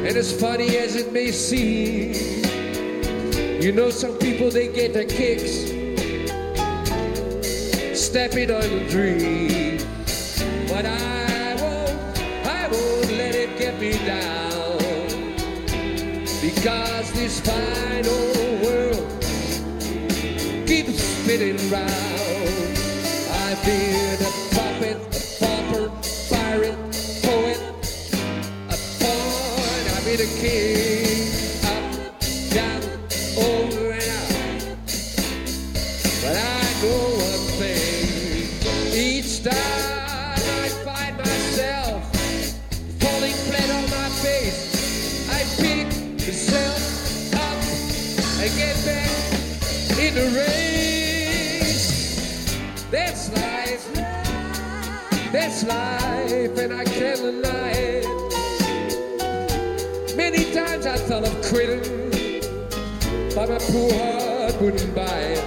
[0.06, 2.14] And as funny as it may seem,
[3.62, 5.72] you know some people they get their kicks
[7.98, 9.78] stepping on a dream.
[10.68, 14.78] But I won't, I won't let it get me down.
[16.42, 18.47] Because this keeps
[21.40, 22.78] round.
[23.30, 24.07] I feel.
[61.18, 61.82] I thought of quitting,
[63.34, 65.44] but my poor heart wouldn't buy it.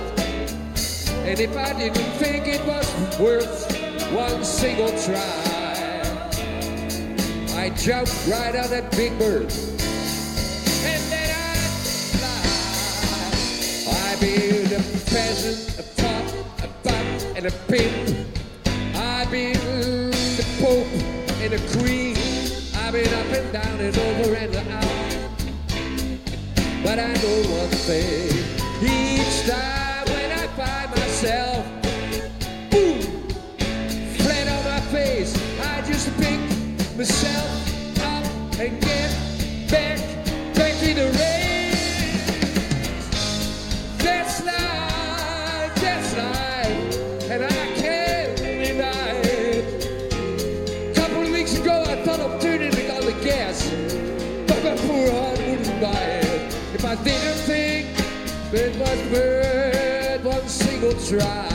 [1.25, 3.71] And if I didn't think it was worth
[4.11, 5.21] one single try,
[7.55, 9.53] I jumped right on that big bird.
[10.83, 11.71] And then I'd
[12.19, 12.43] fly.
[14.11, 16.25] I'd be a peasant, a pop,
[16.65, 18.27] a pop, and a pimp.
[18.97, 20.89] I've been the pope
[21.41, 22.17] and the queen.
[22.75, 25.20] I've been up and down and over and out.
[26.83, 28.29] But I know one thing.
[28.83, 31.67] Each time when I find myself,
[32.71, 33.03] boom,
[34.17, 36.41] flat on my face, I just pick
[36.97, 38.25] myself up
[38.59, 39.00] and get
[61.11, 61.49] try.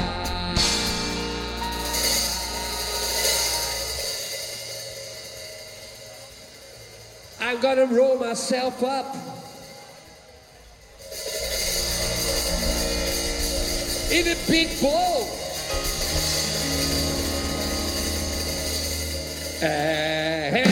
[7.39, 9.16] I'm gonna roll myself up
[14.12, 15.30] in a big ball.
[19.62, 20.64] Uh, and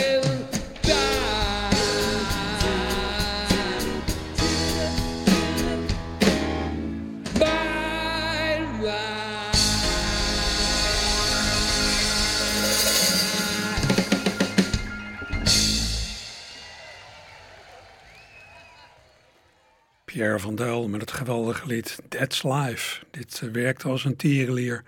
[20.14, 23.04] Pierre van Duil met het geweldige lied That's Life.
[23.12, 24.84] Dit eh, werkte als een tierenlier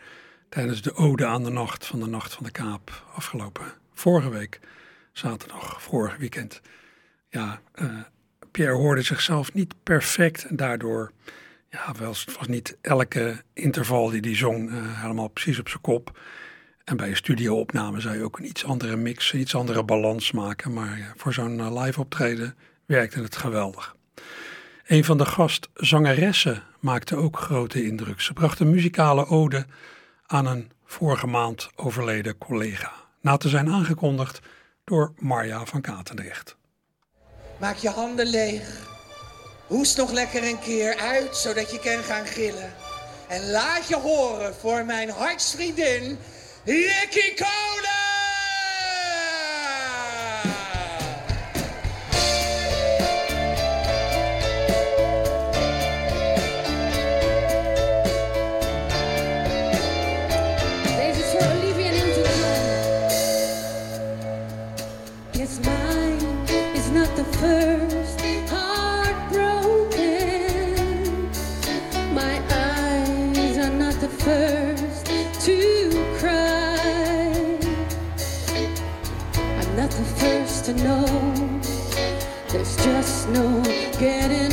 [0.50, 4.60] tijdens de Ode aan de Nacht van de Nacht van de Kaap afgelopen vorige week,
[5.12, 6.62] zaterdag, vorig weekend.
[7.30, 7.86] Ja, eh,
[8.52, 11.12] Pierre hoorde zichzelf niet perfect en daardoor,
[11.70, 15.82] ja, wel, het was niet elke interval die hij zong eh, helemaal precies op zijn
[15.82, 16.20] kop.
[16.84, 20.32] En bij een studioopname zou je ook een iets andere mix, een iets andere balans
[20.32, 20.74] maken.
[20.74, 22.56] Maar voor zo'n live optreden
[22.86, 23.96] werkte het geweldig.
[24.86, 28.22] Een van de gastzangeressen maakte ook grote indruk.
[28.22, 29.66] Ze bracht een muzikale ode
[30.26, 32.92] aan een vorige maand overleden collega.
[33.22, 34.40] Na te zijn aangekondigd
[34.84, 36.56] door Marja van Katendrecht.
[37.60, 38.88] Maak je handen leeg.
[39.68, 42.74] Hoest nog lekker een keer uit, zodat je kan gaan gillen.
[43.28, 46.18] En laat je horen voor mijn hartsvriendin,
[46.66, 47.95] Ricky Kolen!
[83.30, 83.64] No
[83.98, 84.45] getting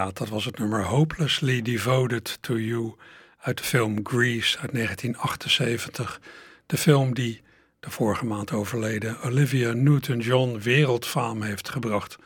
[0.00, 2.94] inderdaad, dat was het nummer Hopelessly Devoted to You
[3.38, 6.20] uit de film Grease uit 1978.
[6.66, 7.42] De film die
[7.80, 12.18] de vorige maand overleden Olivia Newton-John wereldfaam heeft gebracht.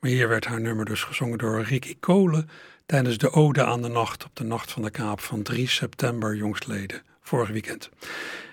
[0.00, 2.44] Maar hier werd haar nummer dus gezongen door Ricky Cole
[2.86, 6.36] tijdens de Ode aan de Nacht op de Nacht van de Kaap van 3 september
[6.36, 7.90] jongstleden, vorig weekend.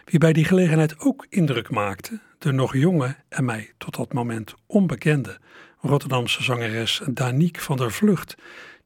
[0.06, 4.54] Wie bij die gelegenheid ook indruk maakte, de nog jonge en mij tot dat moment
[4.66, 5.40] onbekende
[5.82, 8.36] Rotterdamse zangeres Danique van der Vlucht,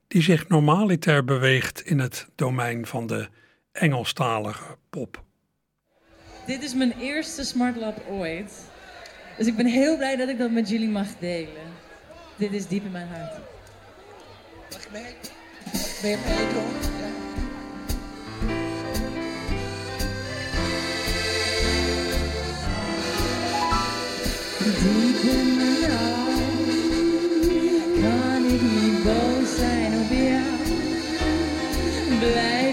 [0.07, 3.27] die zich normaliter beweegt in het domein van de
[3.71, 5.23] Engelstalige pop.
[6.45, 8.53] Dit is mijn eerste Smart Lab ooit.
[9.37, 11.71] Dus ik ben heel blij dat ik dat met jullie mag delen.
[12.35, 13.37] Dit is diep in mijn hart.
[14.71, 15.15] Mag ik mee?
[16.01, 16.71] Ben je meedoen?
[24.97, 25.02] Ja.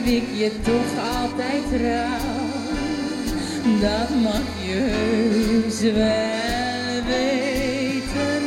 [0.02, 2.38] Blijf ik je toch altijd trouw.
[3.80, 8.42] Dat mag je heus wel weten.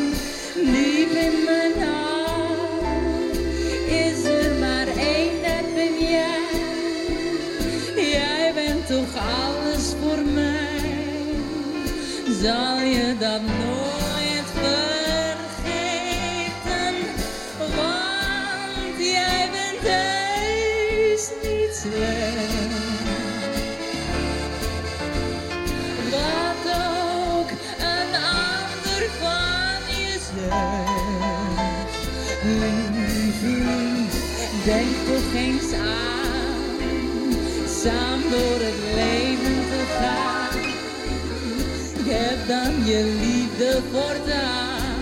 [0.56, 3.38] Diep in mijn hart
[3.88, 6.42] is er maar één, dat ben jij.
[7.96, 10.92] Jij bent toch alles voor mij.
[12.42, 13.93] Zal je dat nooit
[21.84, 23.02] slecht.
[26.12, 27.50] Wat ook
[27.92, 31.94] een ander van je zegt.
[32.62, 34.14] Lieverd,
[34.66, 36.78] denk toch eens aan.
[37.82, 40.62] Samen door het leven te gaan.
[42.06, 44.96] Heb dan je liefde voortaan.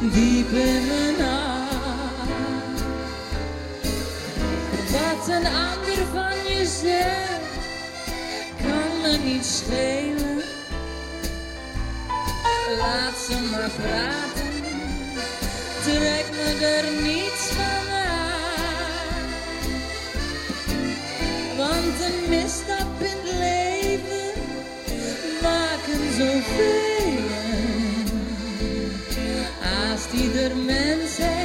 [0.00, 1.35] Diep in mijn hart.
[5.28, 6.64] Een ander van je
[8.62, 10.42] kan me niet schelen.
[12.78, 14.62] Laat ze maar praten,
[15.82, 19.26] trek me er niets van aan.
[21.56, 24.42] Want een misstap in het leven
[25.42, 27.24] maken zoveel.
[29.60, 31.35] Haast ieder mens heeft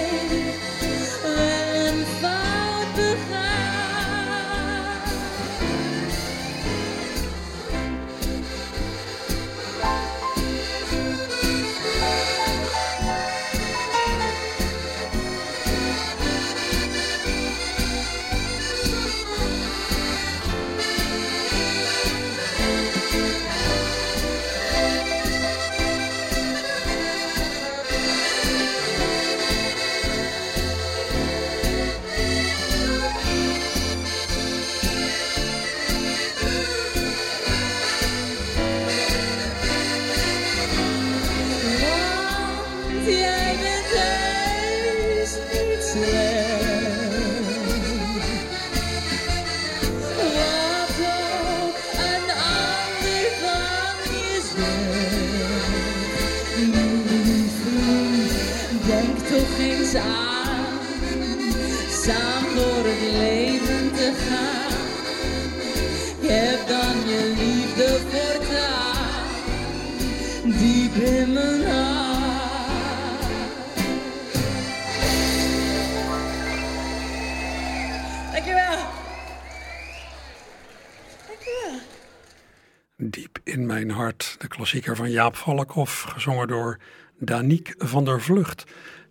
[84.62, 86.78] klassieker van Jaap Valkhoff, gezongen door
[87.20, 88.64] Daniek van der Vlucht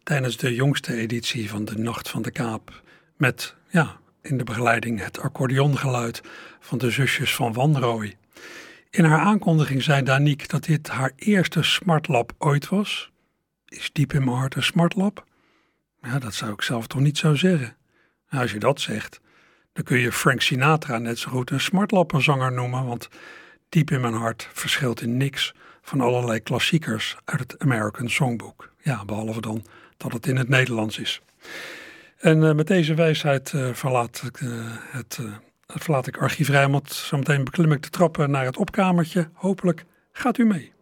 [0.03, 2.83] tijdens de jongste editie van de Nacht van de Kaap.
[3.17, 6.21] Met, ja, in de begeleiding het accordeongeluid
[6.61, 8.17] van de zusjes van Wanrooy.
[8.91, 13.11] In haar aankondiging zei Daniek dat dit haar eerste smartlap ooit was.
[13.69, 15.25] Is diep in mijn hart een smartlap?
[16.03, 17.77] Ja, dat zou ik zelf toch niet zo zeggen.
[18.29, 19.21] Nou, als je dat zegt,
[19.73, 23.09] dan kun je Frank Sinatra net zo goed een smartlappenzanger noemen, want
[23.71, 28.73] diep in mijn hart verschilt in niks van allerlei klassiekers uit het American Songbook.
[28.83, 29.65] Ja, behalve dan
[29.97, 31.21] dat het in het Nederlands is.
[32.19, 35.19] En uh, met deze wijsheid uh, verlaat, ik, uh, het,
[35.67, 36.93] verlaat ik Archief Rijnmond.
[36.93, 39.29] Zometeen beklim ik de trappen naar het opkamertje.
[39.33, 40.73] Hopelijk gaat u mee.